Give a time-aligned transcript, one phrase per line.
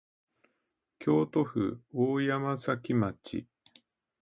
[0.97, 3.45] 京都府大山崎町